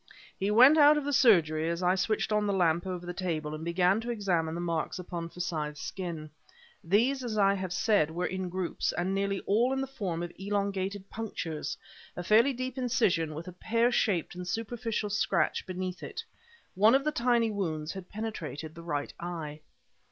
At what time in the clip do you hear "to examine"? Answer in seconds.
4.01-4.55